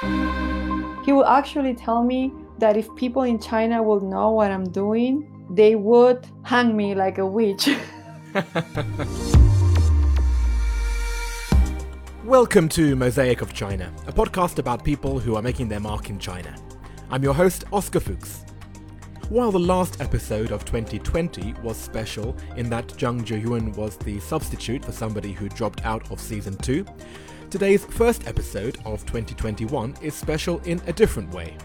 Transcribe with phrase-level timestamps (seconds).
[0.00, 5.28] He will actually tell me that if people in China will know what I'm doing,
[5.50, 7.68] they would hang me like a witch.
[12.24, 16.20] Welcome to Mosaic of China, a podcast about people who are making their mark in
[16.20, 16.54] China.
[17.10, 18.44] I'm your host, Oscar Fuchs.
[19.30, 24.84] While the last episode of 2020 was special in that Zhang Zhiyun was the substitute
[24.84, 26.86] for somebody who dropped out of season 2,
[27.50, 31.56] today's first episode of 2021 is special in a different way.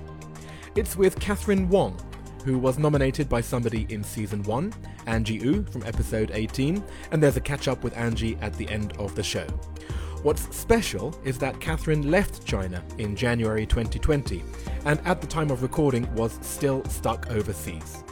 [0.76, 2.00] It's with Catherine Wong,
[2.46, 4.74] who was nominated by somebody in season 1,
[5.08, 6.82] Angie Wu from episode 18,
[7.12, 9.46] and there's a catch up with Angie at the end of the show.
[10.22, 14.42] What's special is that Catherine left China in January 2020,
[14.86, 18.04] and at the time of recording was still stuck overseas.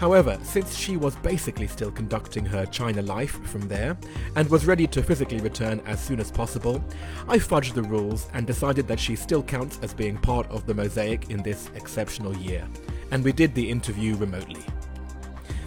[0.00, 3.96] However, since she was basically still conducting her China life from there,
[4.34, 6.82] and was ready to physically return as soon as possible,
[7.28, 10.74] I fudged the rules and decided that she still counts as being part of the
[10.74, 12.66] mosaic in this exceptional year
[13.10, 14.64] and we did the interview remotely.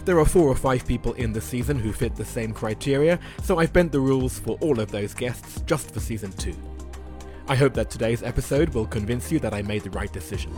[0.04, 3.58] There are four or five people in the season who fit the same criteria, so
[3.58, 6.54] I've bent the rules for all of those guests just for season 2.
[7.48, 10.52] I hope that today's episode will convince you that I made the right decision.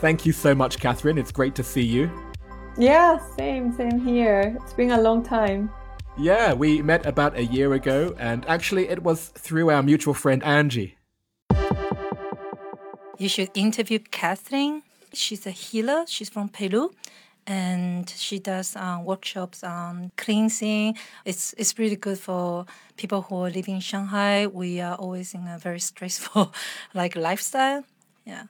[0.00, 1.18] Thank you so much, Catherine.
[1.18, 2.10] It's great to see you.
[2.76, 4.56] Yeah, same, same here.
[4.62, 5.70] It's been a long time.
[6.16, 10.42] Yeah, we met about a year ago, and actually, it was through our mutual friend
[10.42, 10.98] Angie
[13.18, 14.82] you should interview Catherine.
[15.12, 16.04] She's a healer.
[16.06, 16.92] She's from Peru,
[17.46, 20.96] and she does um, workshops on cleansing.
[21.24, 22.64] It's it's really good for
[22.96, 24.46] people who are living in Shanghai.
[24.46, 26.54] We are always in a very stressful
[26.94, 27.84] like lifestyle.
[28.24, 28.44] Yeah.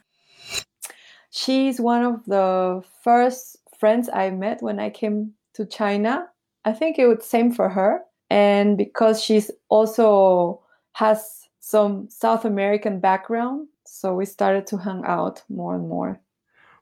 [1.30, 6.26] She's one of the first friends I met when I came to China.
[6.64, 10.62] I think it was same for her, and because she's also
[10.92, 16.20] has some South American background, so we started to hang out more and more.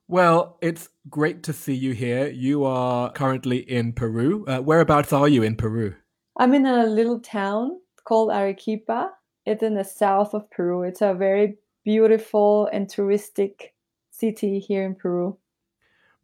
[0.09, 2.29] Well, it's great to see you here.
[2.29, 4.45] You are currently in Peru.
[4.47, 5.95] Uh, whereabouts are you in Peru?
[6.39, 9.11] I'm in a little town called Arequipa.
[9.45, 10.83] It's in the south of Peru.
[10.83, 13.73] It's a very beautiful and touristic
[14.19, 15.39] city here in Peru.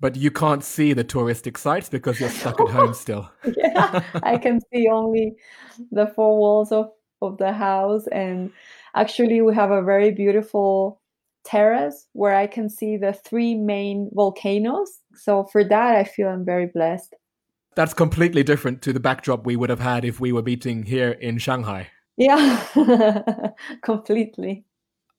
[0.00, 3.30] But you can't see the touristic sites because you're stuck at home still.
[3.56, 5.34] yeah, I can see only
[5.92, 8.50] the four walls of, of the house and
[8.94, 11.00] Actually, we have a very beautiful
[11.44, 15.00] terrace where I can see the three main volcanoes.
[15.14, 17.14] So for that, I feel I'm very blessed.
[17.74, 21.12] That's completely different to the backdrop we would have had if we were meeting here
[21.12, 21.88] in Shanghai.
[22.18, 22.62] Yeah,
[23.82, 24.64] completely.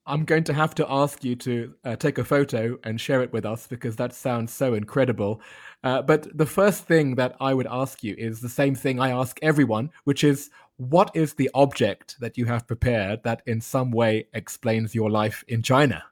[0.06, 3.32] I'm going to have to ask you to uh, take a photo and share it
[3.32, 5.40] with us because that sounds so incredible.
[5.82, 9.10] Uh, but the first thing that I would ask you is the same thing I
[9.10, 13.92] ask everyone, which is what is the object that you have prepared that in some
[13.92, 16.04] way explains your life in China?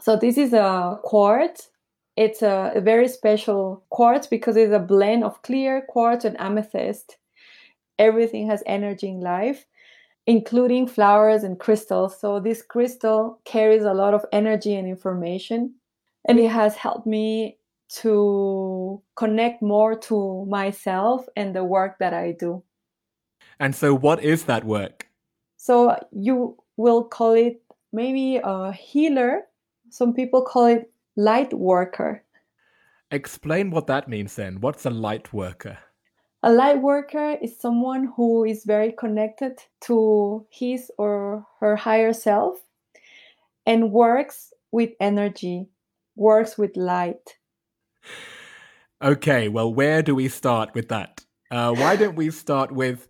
[0.00, 1.70] So this is a quartz.
[2.16, 7.18] It's a, a very special quartz because it's a blend of clear quartz and amethyst.
[7.98, 9.66] Everything has energy in life,
[10.30, 12.16] including flowers and crystals.
[12.16, 15.74] So this crystal carries a lot of energy and information,
[16.28, 17.58] and it has helped me
[18.02, 22.62] to connect more to myself and the work that I do.
[23.58, 25.08] And so, what is that work?
[25.56, 27.60] So, you will call it
[27.92, 29.42] maybe a healer.
[29.90, 32.22] Some people call it light worker.
[33.10, 34.60] Explain what that means then.
[34.60, 35.78] What's a light worker?
[36.42, 42.56] A light worker is someone who is very connected to his or her higher self
[43.66, 45.68] and works with energy,
[46.16, 47.36] works with light.
[49.02, 51.22] Okay, well, where do we start with that?
[51.50, 53.06] Uh, why don't we start with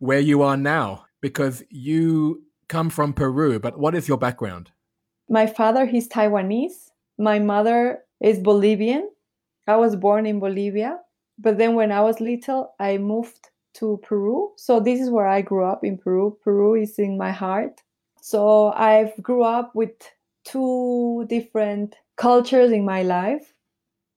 [0.00, 4.72] where you are now because you come from Peru, but what is your background?
[5.28, 6.90] My father, he's Taiwanese.
[7.16, 9.08] My mother is Bolivian.
[9.68, 10.98] I was born in Bolivia,
[11.38, 14.52] but then when I was little, I moved to Peru.
[14.56, 16.36] So this is where I grew up in Peru.
[16.44, 17.80] Peru is in my heart.
[18.20, 19.92] So I've grew up with
[20.44, 23.52] two different cultures in my life.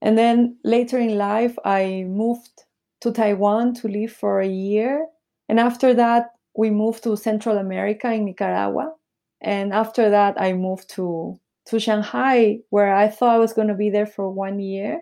[0.01, 2.63] And then later in life, I moved
[3.01, 5.07] to Taiwan to live for a year
[5.49, 8.93] and after that, we moved to Central America in Nicaragua.
[9.41, 13.73] And after that, I moved to, to Shanghai, where I thought I was going to
[13.73, 15.01] be there for one year.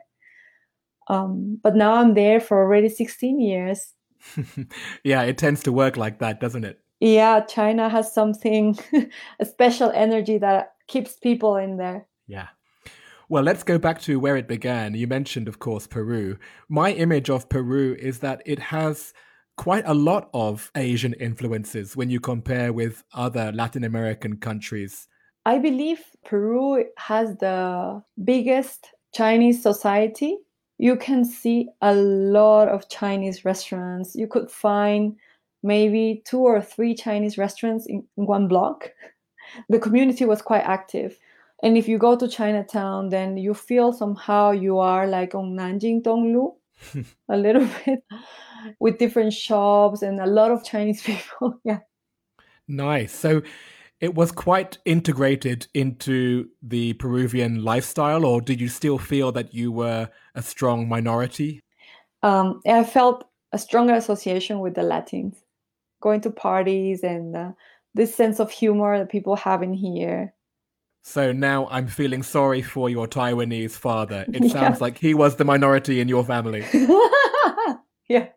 [1.07, 3.93] Um, but now I'm there for already 16 years.
[5.03, 6.79] yeah, it tends to work like that, doesn't it?
[6.99, 8.77] Yeah, China has something,
[9.39, 12.07] a special energy that keeps people in there.
[12.27, 12.47] Yeah.
[13.29, 14.95] Well, let's go back to where it began.
[14.95, 16.37] You mentioned, of course, Peru.
[16.69, 19.13] My image of Peru is that it has
[19.57, 25.07] quite a lot of Asian influences when you compare with other Latin American countries.
[25.45, 30.37] I believe Peru has the biggest Chinese society.
[30.83, 34.17] You can see a lot of Chinese restaurants.
[34.17, 35.15] You could find
[35.63, 38.91] maybe two or three Chinese restaurants in, one block.
[39.69, 41.17] The community was quite active.
[41.63, 46.01] And if you go to Chinatown, then you feel somehow you are like on Nanjing
[46.03, 46.55] Donglu
[47.29, 48.03] a little bit
[48.81, 51.61] with different shops and a lot of Chinese people.
[51.63, 51.79] yeah.
[52.67, 53.13] Nice.
[53.13, 53.41] So
[54.03, 59.71] it was quite integrated into the Peruvian lifestyle, or did you still feel that you
[59.71, 61.61] were a strong minority?
[62.21, 63.23] Um, I felt
[63.53, 65.37] a stronger association with the Latins,
[66.01, 67.51] going to parties and uh,
[67.93, 70.33] this sense of humor that people have in here.
[71.05, 74.25] So now I'm feeling sorry for your Taiwanese father.
[74.33, 76.65] It sounds like he was the minority in your family.
[78.09, 78.27] yeah.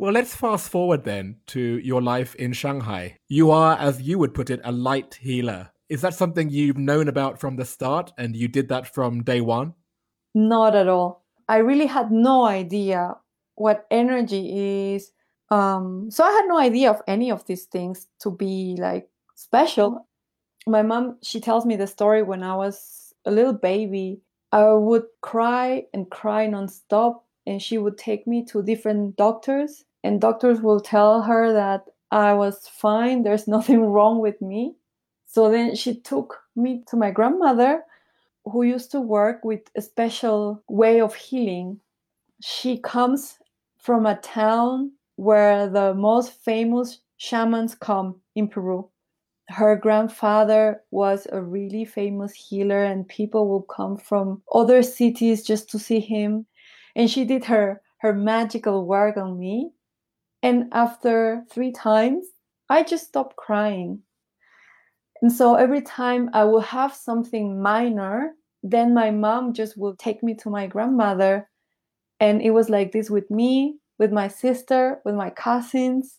[0.00, 3.18] Well, let's fast forward then to your life in Shanghai.
[3.28, 5.72] You are, as you would put it, a light healer.
[5.90, 9.42] Is that something you've known about from the start and you did that from day
[9.42, 9.74] one?
[10.34, 11.26] Not at all.
[11.50, 13.16] I really had no idea
[13.56, 15.12] what energy is.
[15.50, 20.08] Um, so I had no idea of any of these things to be like special.
[20.66, 24.22] My mom, she tells me the story when I was a little baby.
[24.50, 30.20] I would cry and cry nonstop, and she would take me to different doctors and
[30.20, 34.74] doctors will tell her that I was fine, there's nothing wrong with me.
[35.26, 37.84] So then she took me to my grandmother,
[38.44, 41.78] who used to work with a special way of healing.
[42.40, 43.38] She comes
[43.78, 48.88] from a town where the most famous shamans come in Peru.
[49.48, 55.68] Her grandfather was a really famous healer, and people will come from other cities just
[55.70, 56.46] to see him.
[56.96, 59.72] And she did her, her magical work on me
[60.42, 62.26] and after three times,
[62.68, 64.02] I just stopped crying.
[65.22, 68.32] And so every time I will have something minor,
[68.62, 71.48] then my mom just will take me to my grandmother.
[72.20, 76.18] And it was like this with me, with my sister, with my cousins.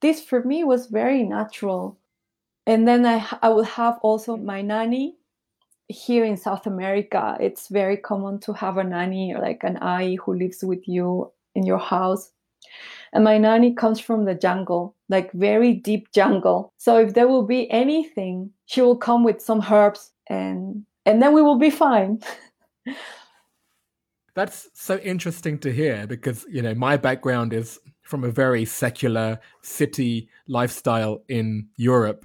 [0.00, 1.98] This for me was very natural.
[2.66, 5.16] And then I, I will have also my nanny
[5.88, 7.36] here in South America.
[7.40, 11.66] It's very common to have a nanny, like an ayi who lives with you in
[11.66, 12.30] your house.
[13.12, 16.72] And my nanny comes from the jungle, like very deep jungle.
[16.78, 21.34] So if there will be anything, she will come with some herbs and and then
[21.34, 22.20] we will be fine.
[24.34, 29.38] That's so interesting to hear because, you know, my background is from a very secular
[29.60, 32.24] city lifestyle in Europe.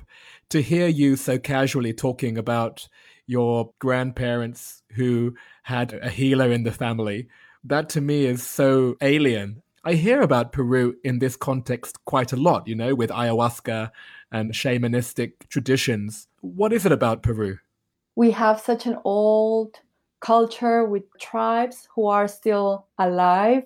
[0.51, 2.88] To hear you so casually talking about
[3.25, 7.28] your grandparents who had a healer in the family,
[7.66, 12.36] that to me is so alien I hear about Peru in this context quite a
[12.36, 13.89] lot, you know, with ayahuasca
[14.34, 16.28] and shamanistic traditions.
[16.42, 17.60] What is it about Peru?
[18.13, 19.80] We have such an old
[20.19, 23.63] culture with tribes who are still alive.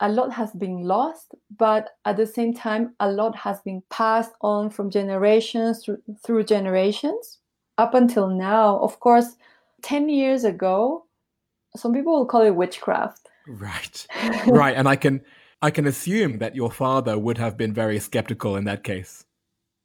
[0.00, 4.32] A lot has been lost, but at the same time, a lot has been passed
[4.40, 7.38] on from generations through, through generations
[7.78, 8.80] up until now.
[8.80, 9.36] Of course,
[9.82, 11.06] 10 years ago,
[11.76, 13.28] some people will call it witchcraft.
[13.46, 14.08] Right.
[14.48, 14.74] right.
[14.76, 15.22] And I can
[15.62, 19.24] I can assume that your father would have been very skeptical in that case.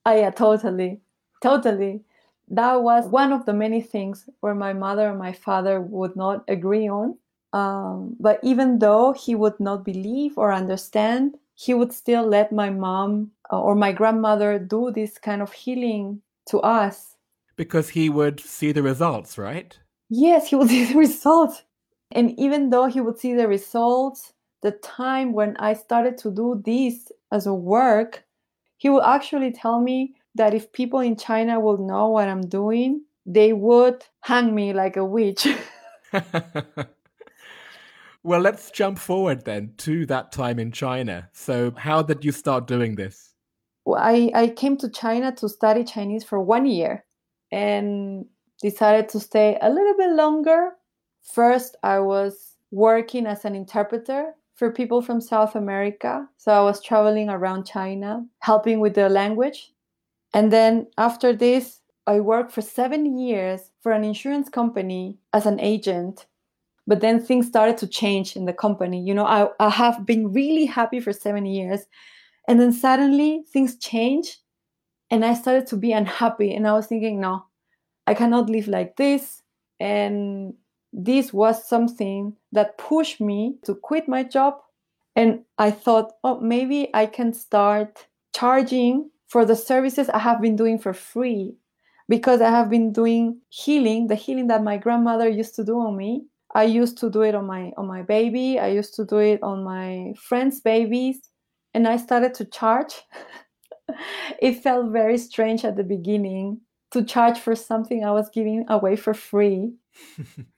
[0.08, 1.02] Oh, yeah, totally.
[1.44, 2.02] Totally.
[2.50, 6.44] That was one of the many things where my mother and my father would not
[6.48, 7.18] agree on.
[7.54, 12.72] Um, but even though he would not believe or understand, he would still let my
[12.72, 17.18] mom uh, or my grandmother do this kind of healing to us.
[17.56, 19.78] Because he would see the results, right?
[20.10, 21.64] Yes, he would see the results.
[22.12, 26.62] And even though he would see the results, the time when I started to do
[26.66, 28.24] this as a work,
[28.78, 33.04] he would actually tell me that if people in China will know what I'm doing,
[33.26, 35.48] they would hang me like a witch.
[38.24, 41.30] well, let's jump forward then to that time in China.
[41.34, 43.34] So, how did you start doing this?
[43.86, 47.06] Well, I, I came to China to study Chinese for one year
[47.52, 48.26] and
[48.62, 50.72] decided to stay a little bit longer.
[51.34, 56.28] First, I was working as an interpreter for people from South America.
[56.38, 59.72] So I was traveling around China, helping with the language.
[60.34, 65.60] And then after this, I worked for seven years for an insurance company as an
[65.60, 66.26] agent.
[66.88, 69.02] But then things started to change in the company.
[69.02, 71.86] You know, I, I have been really happy for seven years.
[72.48, 74.40] And then suddenly things change
[75.12, 76.54] and I started to be unhappy.
[76.54, 77.46] And I was thinking, no,
[78.08, 79.44] I cannot live like this.
[79.80, 80.54] And
[80.98, 84.56] this was something that pushed me to quit my job
[85.16, 90.56] And I thought, oh, maybe I can start charging for the services I have been
[90.56, 91.56] doing for free
[92.10, 95.98] because I have been doing healing, the healing that my grandmother used to do on
[95.98, 96.28] me.
[96.56, 98.60] I used to do it on my on my baby.
[98.60, 101.20] I used to do it on my friends' babies,
[101.74, 103.04] and I started to charge.
[104.40, 106.62] it felt very strange at the beginning
[106.92, 109.74] to charge for something I was giving away for free.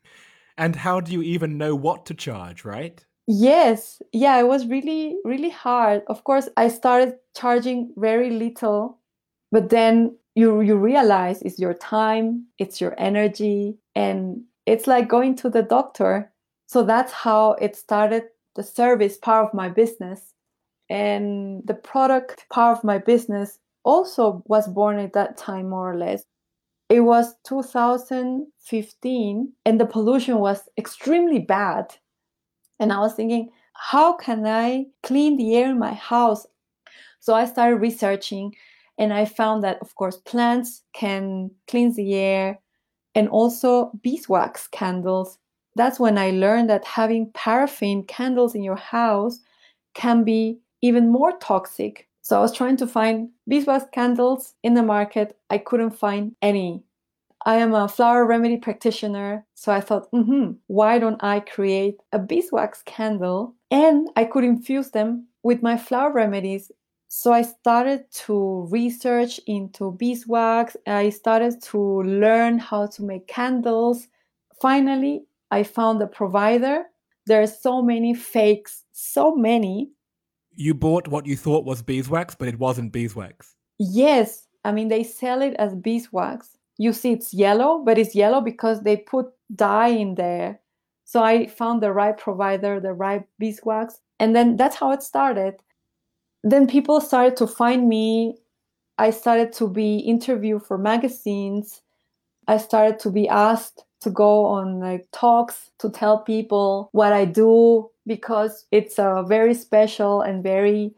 [0.60, 3.04] and how do you even know what to charge, right?
[3.26, 4.02] Yes.
[4.12, 6.04] Yeah, it was really, really hard.
[6.08, 9.00] Of course, I started charging very little,
[9.52, 15.36] but then you you realize it's your time, it's your energy, and it's like going
[15.38, 16.32] to the doctor.
[16.68, 18.24] So that's how it started
[18.56, 20.34] the service part of my business.
[20.90, 25.98] And the product part of my business also was born at that time, more or
[25.98, 26.24] less.
[26.90, 31.96] It was 2015, and the pollution was extremely bad
[32.80, 36.46] and I was thinking, how can I clean the air in my house?
[37.20, 38.56] So I started researching
[38.98, 42.60] and I found that, of course, plants can cleanse the air
[43.16, 45.38] and also beeswax candles.
[45.76, 49.40] That's when I learned that having paraffin candles in your house
[49.94, 52.09] can be even more toxic.
[52.22, 55.38] So I was trying to find beeswax candles in the market.
[55.50, 56.84] I couldn't find any.
[57.46, 62.20] I am a flower remedy practitioner, so I thought, mm-hmm, why don't I create a
[62.20, 66.70] beeswax candle and I could infuse them with my flower remedies.
[67.08, 70.76] So I started to research into beeswax.
[70.86, 74.08] I started to learn how to make candles.
[74.62, 76.84] Finally, I found a provider.
[77.26, 79.92] There are so many fakes, so many.
[80.60, 83.56] You bought what you thought was beeswax, but it wasn't beeswax.
[83.80, 84.46] Yes.
[84.64, 88.82] I mean, they sell it as beeswax you see it's yellow, but it's yellow because
[88.82, 90.62] they put dye in there.
[91.04, 94.00] So I found the right provider, the right beeswax.
[94.18, 95.56] And then that's how it started.
[96.42, 98.38] Then people started to find me.
[98.98, 101.82] I started to be interviewed for magazines.
[102.48, 107.26] I started to be asked to go on like talks to tell people what I
[107.26, 110.96] do because it's a uh, very special and very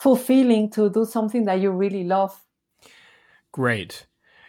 [0.00, 2.34] fulfilling to do something that you really love.
[3.52, 4.06] Great.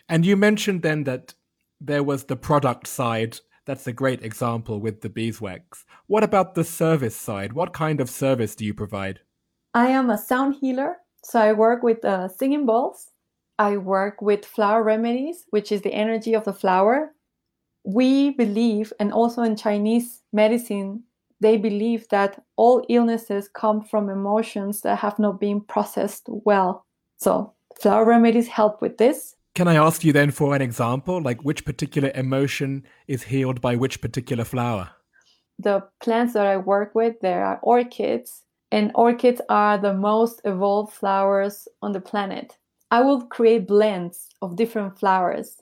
[0.07, 1.33] And you mentioned then that
[1.81, 3.39] there was the product side.
[3.65, 5.85] That's a great example with the beeswax.
[6.07, 7.53] What about the service side?
[7.53, 9.19] What kind of service do you provide?
[9.73, 10.97] I am a sound healer.
[11.23, 13.11] So I work with uh, singing bowls.
[13.59, 17.13] I work with flower remedies, which is the energy of the flower.
[17.83, 21.03] We believe, and also in Chinese medicine,
[21.41, 26.85] they believe that all illnesses come from emotions that have not been processed well.
[27.17, 29.35] So flower remedies help with this.
[29.55, 33.75] Can I ask you then for an example, like which particular emotion is healed by
[33.75, 34.91] which particular flower?
[35.57, 40.93] The plants that I work with, there are orchids, and orchids are the most evolved
[40.93, 42.57] flowers on the planet.
[42.91, 45.61] I will create blends of different flowers.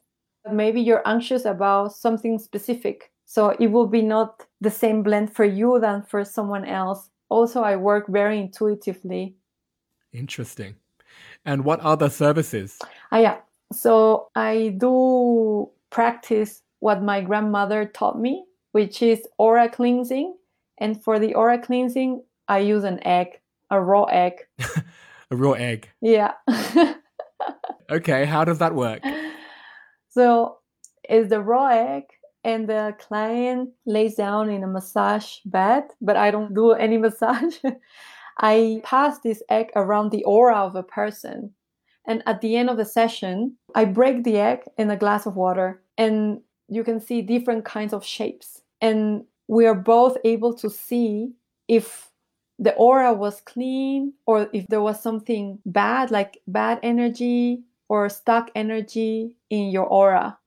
[0.52, 5.44] Maybe you're anxious about something specific, so it will be not the same blend for
[5.44, 7.10] you than for someone else.
[7.28, 9.36] Also, I work very intuitively.
[10.14, 10.76] Interesting.
[11.46, 12.80] And what other services?
[13.12, 13.38] Ah, yeah.
[13.74, 20.34] So I do practice what my grandmother taught me, which is aura cleansing.
[20.78, 24.36] And for the aura cleansing, I use an egg, a raw egg.
[25.32, 25.90] a raw egg.
[26.00, 26.32] Yeah.
[27.92, 29.04] okay, how does that work?
[30.12, 30.60] So
[31.04, 32.06] it's the raw egg
[32.48, 37.58] and the client lays down in a massage bed, but I don't do any massage.
[38.40, 41.52] I pass this egg around the aura of a person.
[42.08, 45.36] And at the end of the session, I break the egg in a glass of
[45.36, 46.40] water and
[46.70, 48.62] you can see different kinds of shapes.
[48.80, 51.34] And we are both able to see
[51.68, 52.12] if
[52.60, 58.52] the aura was clean or if there was something bad, like bad energy or stuck
[58.56, 60.38] energy in your aura.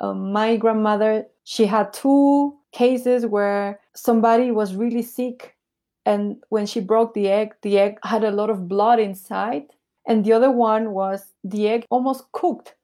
[0.00, 5.56] Um, my grandmother, she had two cases where somebody was really sick.
[6.04, 9.62] And when she broke the egg, the egg had a lot of blood inside
[10.06, 12.74] and the other one was the egg almost cooked.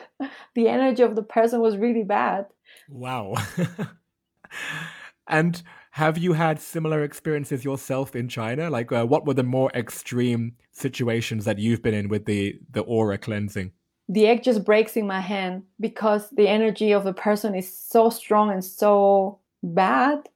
[0.54, 2.44] the energy of the person was really bad.
[2.90, 3.36] Wow.
[5.26, 5.62] and
[5.92, 8.68] have you had similar experiences yourself in China?
[8.68, 12.82] Like, uh, what were the more extreme situations that you've been in with the the
[12.82, 13.72] aura cleansing?
[14.10, 18.10] The egg just breaks in my hand because the energy of the person is so
[18.10, 20.28] strong and so bad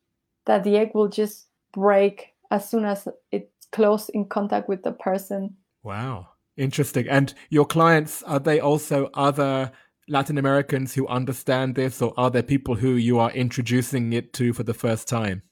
[0.47, 4.93] that the egg will just break as soon as it's close in contact with the
[4.93, 5.57] person.
[5.83, 6.29] Wow.
[6.57, 7.09] Interesting.
[7.09, 9.73] And your clients, are they also other
[10.09, 14.53] Latin Americans who understand this, or are there people who you are introducing it to
[14.53, 15.43] for the first time?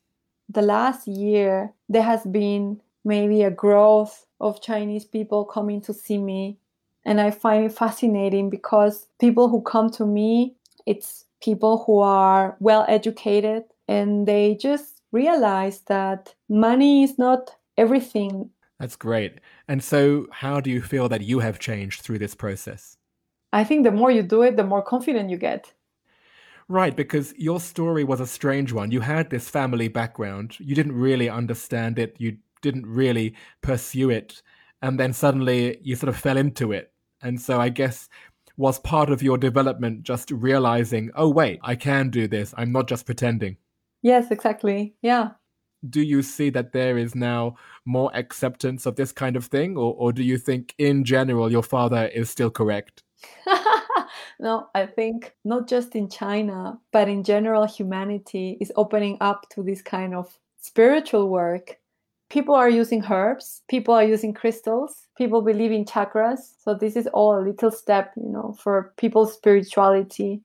[0.53, 6.19] the last year, there has been maybe a growth of Chinese people coming to see
[6.19, 6.59] me.
[7.05, 10.55] And I find it fascinating because people who come to me,
[10.87, 18.51] it's people who are well educated and they just realize that money is not everything.
[18.79, 19.41] That's great.
[19.69, 22.97] And so, how do you feel that you have changed through this process?
[23.53, 25.73] I think the more you do it, the more confident you get.
[26.69, 28.91] Right, because your story was a strange one.
[28.91, 34.43] You had this family background, you didn't really understand it, you didn't really pursue it,
[34.83, 36.93] and then suddenly you sort of fell into it.
[37.23, 38.09] And so, I guess
[38.57, 42.53] was part of your development just realizing, oh, wait, I can do this.
[42.57, 43.57] I'm not just pretending.
[44.03, 44.95] Yes, exactly.
[45.01, 45.31] Yeah.
[45.89, 49.77] Do you see that there is now more acceptance of this kind of thing?
[49.77, 53.03] Or, or do you think, in general, your father is still correct?
[54.41, 59.63] no, I think not just in China, but in general, humanity is opening up to
[59.63, 61.79] this kind of spiritual work
[62.33, 66.39] people are using herbs, people are using crystals, people believe in chakras.
[66.65, 70.41] So this is all a little step, you know, for people's spirituality.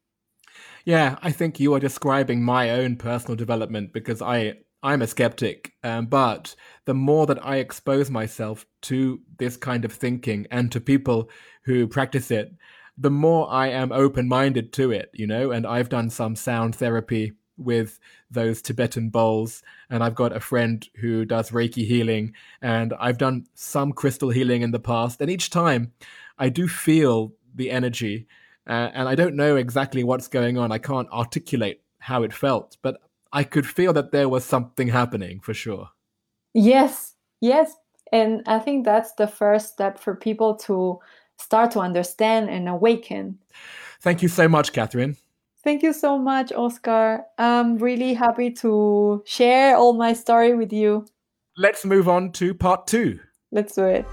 [0.83, 5.73] Yeah, I think you are describing my own personal development because I I'm a skeptic,
[5.83, 10.79] um, but the more that I expose myself to this kind of thinking and to
[10.79, 11.29] people
[11.63, 12.53] who practice it,
[12.97, 15.51] the more I am open minded to it, you know.
[15.51, 17.99] And I've done some sound therapy with
[18.29, 19.63] those Tibetan bowls.
[19.89, 24.61] And I've got a friend who does Reiki healing, and I've done some crystal healing
[24.61, 25.21] in the past.
[25.21, 25.93] And each time
[26.37, 28.27] I do feel the energy,
[28.67, 30.71] uh, and I don't know exactly what's going on.
[30.71, 33.01] I can't articulate how it felt, but
[33.33, 35.89] I could feel that there was something happening for sure.
[36.53, 37.75] Yes, yes.
[38.11, 40.99] And I think that's the first step for people to
[41.37, 43.39] start to understand and awaken.
[44.01, 45.17] Thank you so much, Catherine.
[45.67, 47.25] Thank you so much, Oscar.
[47.37, 51.05] I'm really happy to share all my story with you.
[51.57, 53.19] Let's move on to part two.
[53.51, 54.05] Let's do it.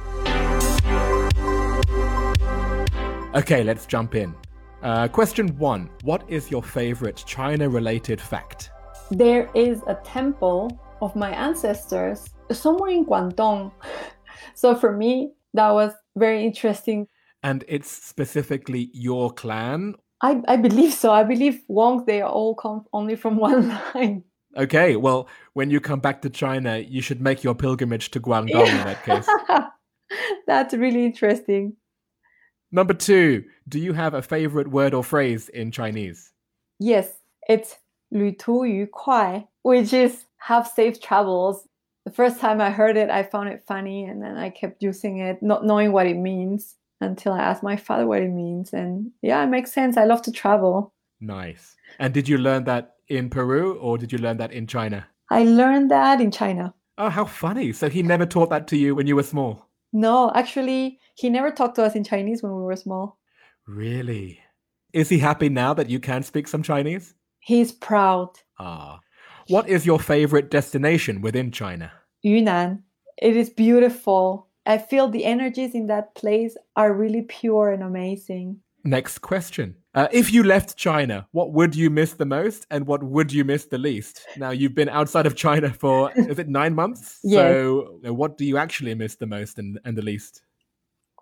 [3.36, 4.34] Okay, let's jump in.
[4.82, 8.72] Uh, question one What is your favorite China related fact?
[9.12, 13.70] There is a temple of my ancestors somewhere in Guangdong.
[14.56, 17.06] So for me, that was very interesting.
[17.44, 21.11] And it's specifically your clan I, I believe so.
[21.11, 24.23] I believe Wong, they all come only from one line.
[24.57, 28.65] Okay, well, when you come back to China, you should make your pilgrimage to Guangdong
[28.65, 28.79] yeah.
[28.79, 29.27] in that case.
[30.47, 31.75] That's really interesting.
[32.71, 36.31] Number two, do you have a favorite word or phrase in Chinese?
[36.79, 37.09] Yes,
[37.47, 37.77] it's
[38.09, 41.67] 旅途愉快, which is have safe travels.
[42.05, 45.19] The first time I heard it, I found it funny and then I kept using
[45.19, 48.72] it, not knowing what it means until I asked my father what it means.
[48.72, 49.96] And yeah, it makes sense.
[49.96, 50.92] I love to travel.
[51.20, 51.76] Nice.
[51.98, 55.06] And did you learn that in Peru or did you learn that in China?
[55.30, 56.74] I learned that in China.
[56.98, 57.72] Oh, how funny.
[57.72, 59.68] So he never taught that to you when you were small?
[59.92, 63.18] No, actually, he never talked to us in Chinese when we were small.
[63.66, 64.40] Really?
[64.92, 67.14] Is he happy now that you can speak some Chinese?
[67.40, 68.30] He's proud.
[68.58, 69.00] Ah.
[69.48, 71.92] What is your favorite destination within China?
[72.22, 72.82] Yunnan.
[73.20, 74.48] It is beautiful.
[74.66, 78.60] I feel the energies in that place are really pure and amazing.
[78.84, 79.76] Next question.
[79.94, 83.44] Uh, if you left China, what would you miss the most and what would you
[83.44, 84.26] miss the least?
[84.36, 87.20] Now, you've been outside of China for, is it nine months?
[87.22, 87.40] yes.
[87.40, 90.42] So, uh, what do you actually miss the most and, and the least?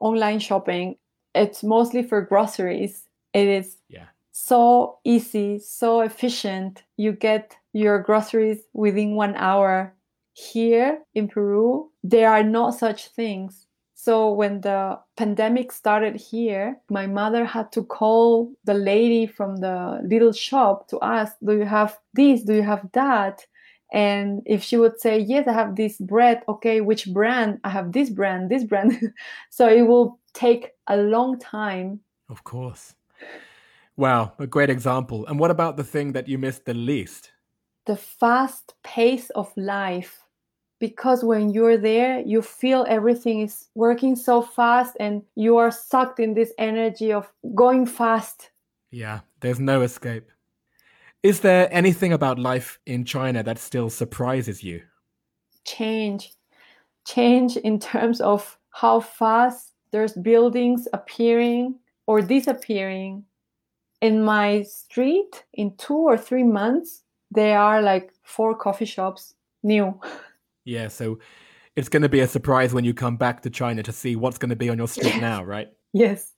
[0.00, 0.96] Online shopping.
[1.34, 3.06] It's mostly for groceries.
[3.32, 4.06] It is yeah.
[4.32, 6.82] so easy, so efficient.
[6.96, 9.94] You get your groceries within one hour
[10.32, 13.66] here in Peru, there are no such things.
[13.94, 20.00] So when the pandemic started here, my mother had to call the lady from the
[20.02, 22.42] little shop to ask, Do you have this?
[22.42, 23.46] Do you have that?
[23.92, 27.60] And if she would say, Yes, I have this bread, okay, which brand?
[27.62, 29.12] I have this brand, this brand.
[29.50, 32.00] so it will take a long time.
[32.28, 32.94] Of course.
[33.96, 35.26] Wow, a great example.
[35.26, 37.30] And what about the thing that you missed the least?
[37.84, 40.21] The fast pace of life
[40.82, 46.18] because when you're there you feel everything is working so fast and you are sucked
[46.18, 48.50] in this energy of going fast.
[48.90, 50.28] Yeah there's no escape.
[51.22, 54.82] Is there anything about life in china that still surprises you?
[55.64, 56.32] Change.
[57.06, 61.76] Change in terms of how fast there's buildings appearing
[62.08, 63.22] or disappearing.
[64.00, 70.00] In my street in two or three months there are like four coffee shops new
[70.64, 71.18] Yeah, so
[71.76, 74.38] it's going to be a surprise when you come back to China to see what's
[74.38, 75.68] going to be on your street now, right?
[75.92, 76.32] Yes.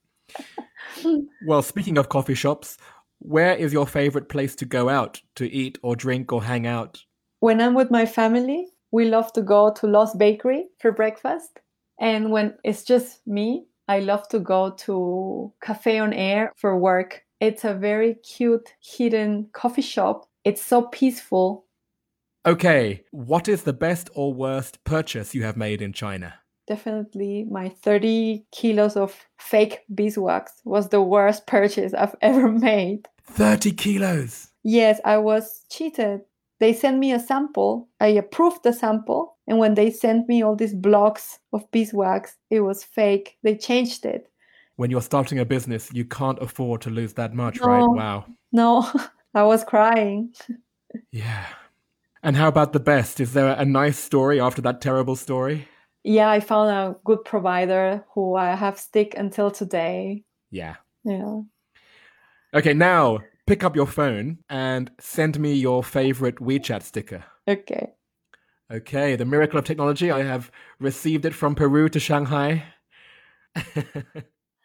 [1.46, 2.78] well, speaking of coffee shops,
[3.18, 7.04] where is your favorite place to go out to eat or drink or hang out?
[7.44, 11.60] when I'm with my family, we love to go to Lost Bakery for breakfast.
[12.00, 17.20] And when it's just me, I love to go to Cafe on Air for work.
[17.40, 20.26] It's a very cute hidden coffee shop.
[20.44, 21.63] It's so peaceful.
[22.46, 26.34] Okay, what is the best or worst purchase you have made in China?
[26.66, 33.08] Definitely, my 30 kilos of fake beeswax was the worst purchase I've ever made.
[33.26, 34.48] 30 kilos?
[34.62, 36.20] Yes, I was cheated.
[36.60, 37.88] They sent me a sample.
[38.00, 39.36] I approved the sample.
[39.46, 43.36] And when they sent me all these blocks of beeswax, it was fake.
[43.42, 44.30] They changed it.
[44.76, 47.66] When you're starting a business, you can't afford to lose that much, No.
[47.66, 47.84] right?
[47.88, 48.24] Wow.
[48.52, 48.90] No,
[49.34, 50.34] I was crying.
[51.10, 51.46] Yeah.
[52.24, 53.20] And how about the best?
[53.20, 55.68] Is there a nice story after that terrible story?
[56.04, 60.24] Yeah, I found a good provider who I have stick until today.
[60.50, 60.76] Yeah.
[61.04, 61.42] Yeah.
[62.54, 67.24] Okay, now pick up your phone and send me your favorite WeChat sticker.
[67.46, 67.90] Okay.
[68.72, 70.10] Okay, the miracle of technology.
[70.10, 72.64] I have received it from Peru to Shanghai.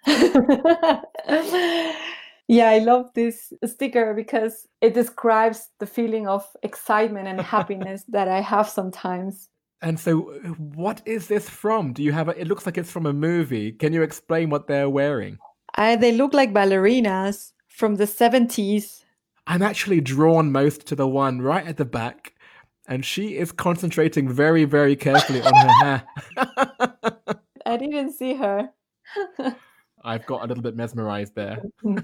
[2.50, 8.28] yeah, I love this sticker because it describes the feeling of excitement and happiness that
[8.28, 9.50] I have sometimes.
[9.84, 10.22] and so,
[10.58, 11.94] what is this from?
[11.94, 13.72] Do you have a, it looks like it's from a movie.
[13.72, 15.38] Can you explain what they're wearing?
[15.76, 19.04] I, they look like ballerinas from the 70s.
[19.46, 22.34] I'm actually drawn most to the one right at the back,
[22.88, 26.04] and she is concentrating very, very carefully on her hair.
[27.66, 28.72] I didn't see her.
[30.04, 31.62] I've got a little bit mesmerized there.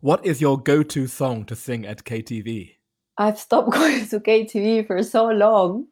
[0.00, 2.72] what is your go to song to sing at KTV?
[3.18, 5.86] I've stopped going to KTV for so long,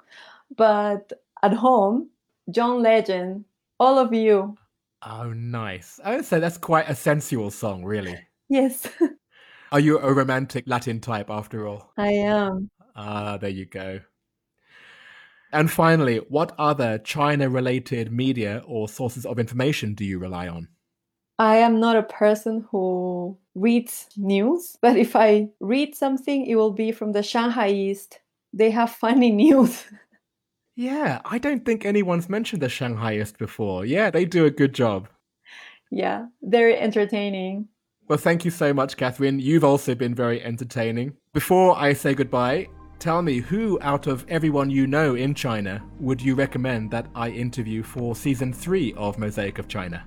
[0.57, 2.09] but at home,
[2.51, 3.45] John Legend,
[3.79, 4.57] all of you.
[5.05, 5.99] Oh, nice.
[6.05, 8.19] I would say that's quite a sensual song, really.
[8.49, 8.87] Yes,
[9.73, 11.93] Are you a romantic Latin type after all?
[11.97, 12.71] I am.
[12.95, 14.01] Ah, there you go.
[15.53, 20.69] And finally, what other China related media or sources of information do you rely on?
[21.39, 26.71] I am not a person who reads news, but if I read something, it will
[26.73, 28.19] be from the Shanghaiist.
[28.53, 29.85] They have funny news.
[30.75, 33.85] Yeah, I don't think anyone's mentioned the Shanghaiist before.
[33.85, 35.09] Yeah, they do a good job.
[35.91, 37.69] yeah, very entertaining.
[38.09, 39.39] Well, thank you so much, Catherine.
[39.39, 41.15] You've also been very entertaining.
[41.35, 42.69] Before I say goodbye,
[43.03, 47.31] tell me who out of everyone you know in China would you recommend that I
[47.31, 50.05] interview for season three of Mosaic of China?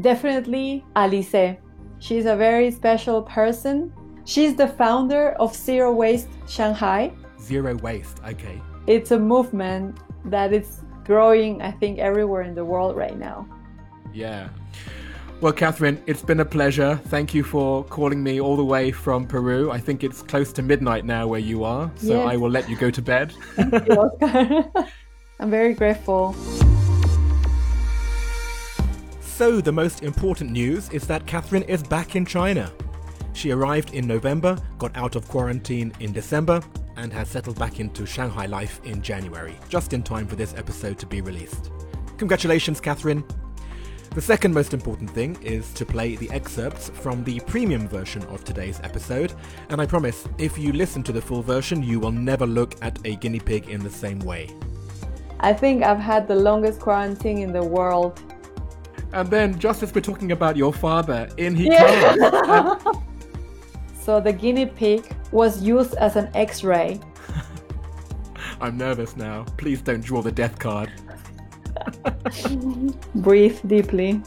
[0.00, 1.56] Definitely Alice.
[1.98, 3.92] She's a very special person.
[4.24, 7.12] She's the founder of Zero Waste Shanghai.
[7.40, 8.62] Zero waste, okay.
[8.86, 13.48] It's a movement that is growing, I think, everywhere in the world right now.
[14.14, 14.50] Yeah.
[15.42, 16.98] Well, Catherine, it's been a pleasure.
[17.08, 19.70] Thank you for calling me all the way from Peru.
[19.70, 22.26] I think it's close to midnight now where you are, so Yes.
[22.32, 23.34] I will let you go to bed.
[23.54, 24.72] Thank you,
[25.40, 26.34] I'm very grateful.
[29.20, 32.72] So, the most important news is that Catherine is back in China.
[33.34, 36.62] She arrived in November, got out of quarantine in December,
[36.96, 40.98] and has settled back into Shanghai life in January, just in time for this episode
[41.00, 41.70] to be released.
[42.16, 43.22] Congratulations, Catherine!
[44.16, 48.44] The second most important thing is to play the excerpts from the premium version of
[48.44, 49.34] today's episode,
[49.68, 52.98] and I promise, if you listen to the full version, you will never look at
[53.04, 54.48] a guinea pig in the same way.
[55.40, 58.18] I think I've had the longest quarantine in the world.
[59.12, 62.16] And then, just as we're talking about your father, in he Yeah.
[62.16, 62.86] comes.
[62.88, 62.94] Uh,
[64.00, 66.98] so the guinea pig was used as an x ray.
[68.62, 69.44] I'm nervous now.
[69.58, 70.90] Please don't draw the death card.
[73.14, 74.22] Breathe deeply.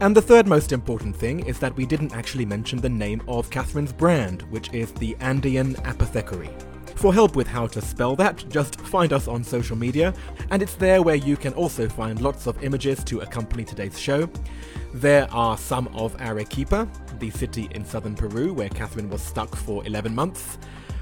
[0.00, 3.48] And the third most important thing is that we didn't actually mention the name of
[3.50, 6.50] Catherine's brand, which is the Andean Apothecary.
[6.96, 10.14] For help with how to spell that, just find us on social media,
[10.50, 14.28] and it's there where you can also find lots of images to accompany today's show.
[14.92, 19.84] There are some of Arequipa, the city in southern Peru where Catherine was stuck for
[19.86, 20.58] 11 months,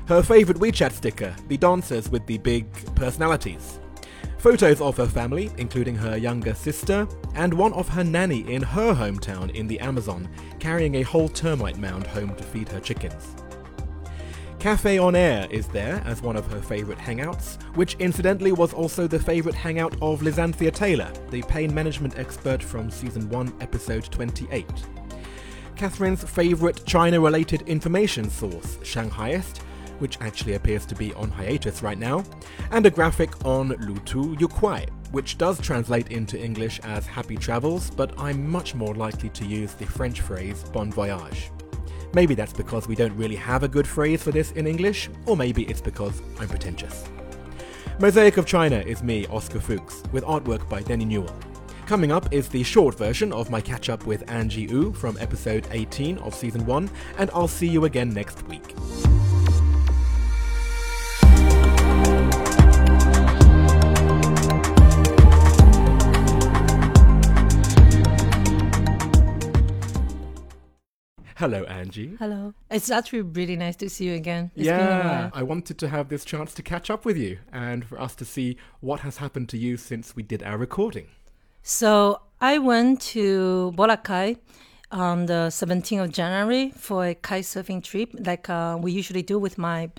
[0.07, 3.78] her favourite WeChat sticker, the dancers with the big personalities,
[4.42, 8.92] Photos of her family, including her younger sister, and one of her nanny in her
[8.92, 10.28] hometown in the Amazon,
[10.59, 13.37] carrying a whole termite mound home to feed her chickens.
[14.59, 19.07] Cafe on Air is there as one of her favourite hangouts, which incidentally was also
[19.07, 24.66] the favourite hangout of Lizanthia Taylor, the pain management expert from season 1, episode 28.
[25.76, 29.61] Catherine's favourite China related information source, Shanghaiist,
[30.03, 32.25] which actually appears to be on hiatus right now,
[32.73, 38.12] and a graphic on Lutu Yukwai, which does translate into English as happy travels, but
[38.19, 41.51] I'm much more likely to use the French phrase bon voyage.
[42.15, 45.37] Maybe that's because we don't really have a good phrase for this in English, or
[45.37, 47.05] maybe it's because I'm pretentious.
[48.01, 51.35] Mosaic of China is me, Oscar Fuchs, with artwork by Denny Newell.
[51.87, 55.67] Coming up is the short version of my catch up with Angie Wu from episode
[55.71, 58.75] 18 of season 1, and I'll see you again next week.
[71.42, 72.14] Hello, Angie.
[72.20, 72.55] Hello.
[72.70, 74.52] It's actually really nice to see you again.
[74.55, 75.31] It's been a yeah, while.
[75.35, 78.24] I wanted to have this chance to catch up with you and for us to
[78.24, 81.09] see what has happened to you since we did our recording.
[81.64, 84.38] So I went to Boracay
[84.92, 89.37] on the 17th of January for a kite surfing trip, like uh, we usually do
[89.37, 89.90] with my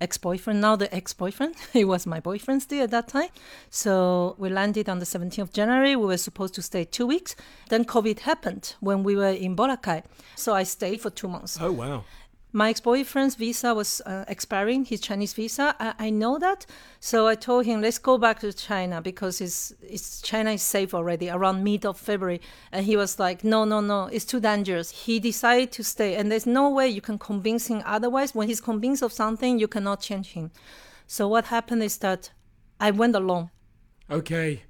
[0.00, 0.60] ex-boyfriend.
[0.60, 3.28] Now the ex-boyfriend, he was my boyfriend still at that time.
[3.70, 5.96] So we landed on the 17th of January.
[5.96, 7.36] We were supposed to stay two weeks.
[7.68, 10.02] Then COVID happened when we were in Boracay.
[10.36, 11.58] So I stayed for two months.
[11.60, 12.04] Oh, wow.
[12.52, 16.66] My ex-boyfriend's visa was uh, expiring his chinese visa I, I know that
[17.00, 20.94] so i told him let's go back to china because it's, it's china is safe
[20.94, 22.40] already around mid of february
[22.72, 26.32] and he was like no no no it's too dangerous he decided to stay and
[26.32, 30.00] there's no way you can convince him otherwise when he's convinced of something you cannot
[30.00, 30.50] change him
[31.06, 32.30] so what happened is that
[32.80, 33.50] i went alone
[34.10, 34.62] Okay.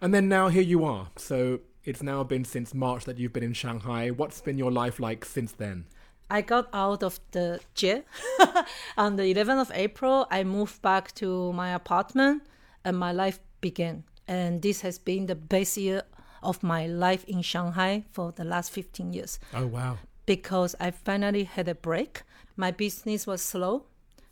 [0.00, 1.08] And then now here you are.
[1.16, 4.10] So it's now been since March that you've been in Shanghai.
[4.10, 5.86] What's been your life like since then?
[6.30, 8.02] I got out of the jail
[8.96, 10.26] on the 11th of April.
[10.30, 12.42] I moved back to my apartment
[12.84, 14.04] and my life began.
[14.26, 16.02] And this has been the best year
[16.42, 19.98] of my life in Shanghai for the last 15 years Oh, wow.
[20.26, 22.22] because I finally had a break.
[22.56, 23.86] My business was slow.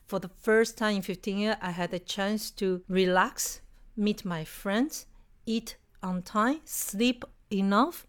[0.07, 3.61] For the first time in 15 years, I had a chance to relax,
[3.97, 5.07] meet my friends,
[5.47, 8.07] eat on time, sleep enough.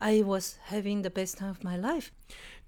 [0.00, 2.10] I was having the best time of my life.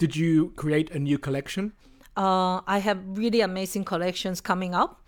[0.03, 1.75] Did you create a new collection?
[2.17, 5.01] uh, I have really amazing collections coming up,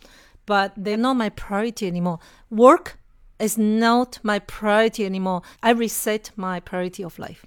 [0.46, 2.20] but they're not my priority anymore.
[2.48, 3.00] Work
[3.40, 5.42] is not my priority anymore.
[5.64, 7.44] I reset my priority of life.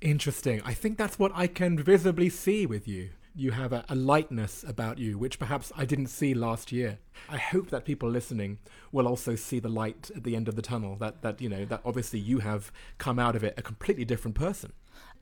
[0.00, 0.60] Interesting.
[0.64, 3.10] I think that's what I can visibly see with you.
[3.32, 6.98] You have a, a lightness about you, which perhaps I didn't see last year.
[7.28, 8.58] I hope that people listening
[8.90, 10.96] will also see the light at the end of the tunnel.
[10.96, 14.34] That that you know that obviously you have come out of it a completely different
[14.34, 14.72] person.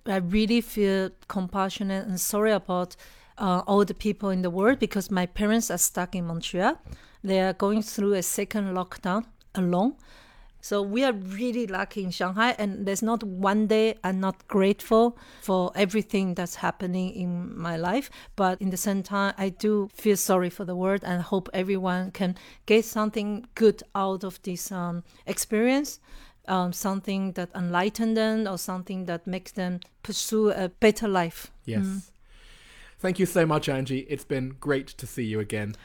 [0.08, 2.96] I really feel compassionate and sorry about
[3.36, 6.80] uh, all the people in the world because my parents are stuck in Montreal.
[7.22, 9.94] They are going through a second lockdown alone.
[10.60, 15.16] So we are really lucky in Shanghai, and there's not one day I'm not grateful
[15.40, 18.10] for everything that's happening in my life.
[18.34, 22.10] But in the same time, I do feel sorry for the world and hope everyone
[22.10, 22.34] can
[22.66, 26.00] get something good out of this um, experience
[26.48, 31.50] um, something that enlightens them or something that makes them pursue a better life.
[31.64, 32.10] Yes.
[32.98, 34.00] Thank you so much, Angie.
[34.08, 35.76] It's been great to see you again.